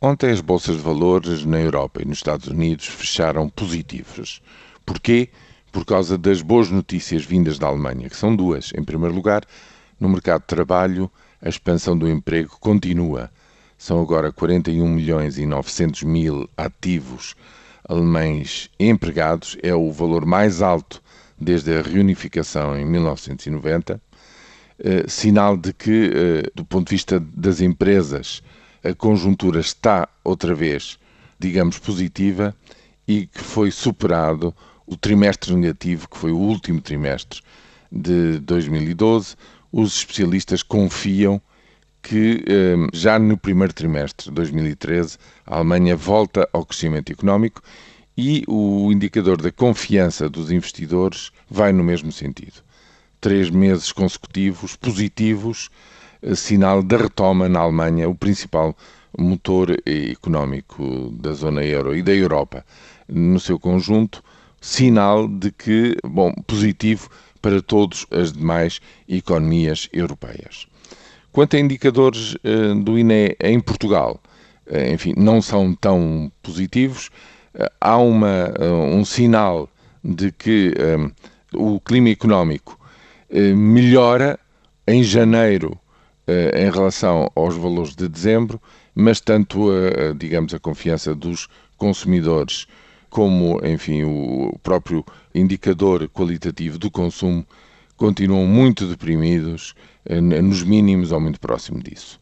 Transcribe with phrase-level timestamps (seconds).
[0.00, 4.40] Ontem as bolsas de valores na Europa e nos Estados Unidos fecharam positivas.
[4.86, 5.28] Porquê?
[5.72, 8.72] Por causa das boas notícias vindas da Alemanha, que são duas.
[8.76, 9.42] Em primeiro lugar,
[9.98, 11.10] no mercado de trabalho,
[11.42, 13.28] a expansão do emprego continua.
[13.76, 17.34] São agora 41 milhões e 900 mil ativos
[17.88, 21.02] alemães empregados, é o valor mais alto
[21.36, 24.00] desde a reunificação em 1990,
[24.78, 28.42] eh, sinal de que, eh, do ponto de vista das empresas,
[28.82, 30.98] a conjuntura está outra vez,
[31.38, 32.54] digamos, positiva
[33.06, 34.54] e que foi superado
[34.86, 37.40] o trimestre negativo, que foi o último trimestre
[37.90, 39.36] de 2012.
[39.70, 41.40] Os especialistas confiam
[42.02, 47.60] que ehm, já no primeiro trimestre de 2013 a Alemanha volta ao crescimento económico
[48.16, 52.62] e o indicador da confiança dos investidores vai no mesmo sentido.
[53.20, 55.70] Três meses consecutivos positivos
[56.34, 58.76] sinal da retoma na Alemanha, o principal
[59.16, 62.64] motor económico da zona euro e da Europa
[63.08, 64.22] no seu conjunto,
[64.60, 67.08] sinal de que, bom, positivo
[67.40, 70.66] para todas as demais economias europeias.
[71.32, 74.20] Quanto a indicadores eh, do INE em Portugal,
[74.66, 77.10] eh, enfim, não são tão positivos.
[77.80, 78.52] Há uma,
[78.94, 79.68] um sinal
[80.04, 80.72] de que
[81.52, 82.78] o clima económico
[83.30, 84.38] melhora
[84.86, 85.87] em janeiro eh,
[86.54, 88.60] em relação aos valores de dezembro,
[88.94, 92.66] mas tanto a, digamos a confiança dos consumidores
[93.08, 97.46] como, enfim, o próprio indicador qualitativo do consumo
[97.96, 102.20] continuam muito deprimidos, eh, nos mínimos ou muito próximo disso.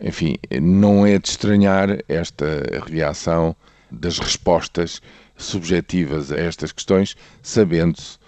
[0.00, 2.46] Enfim, não é de estranhar esta
[2.86, 3.56] reação
[3.90, 5.00] das respostas
[5.36, 8.18] subjetivas a estas questões, sabendo-se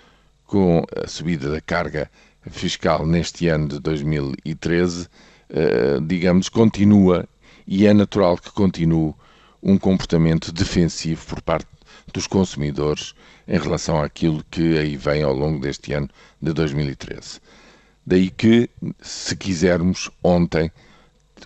[0.47, 2.11] com a subida da carga
[2.51, 5.09] fiscal neste ano de 2013,
[5.51, 7.29] eh, digamos, continua
[7.67, 9.15] e é natural que continue
[9.63, 11.67] um comportamento defensivo por parte
[12.13, 13.15] dos consumidores
[13.49, 16.09] em relação àquilo que aí vem ao longo deste ano
[16.41, 17.41] de 2013.
[18.07, 18.71] Daí que,
[19.01, 20.71] se quisermos, ontem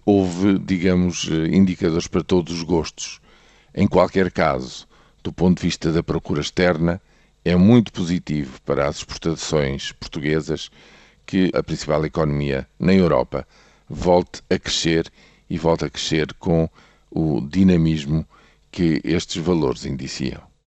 [0.04, 3.20] houve, digamos, indicadores para todos os gostos.
[3.74, 4.86] Em qualquer caso,
[5.22, 7.00] do ponto de vista da procura externa,
[7.44, 10.70] é muito positivo para as exportações portuguesas
[11.24, 13.46] que a principal economia na Europa
[13.88, 15.10] volte a crescer
[15.48, 16.68] e volte a crescer com
[17.10, 18.26] o dinamismo
[18.70, 20.49] que estes valores indiciam.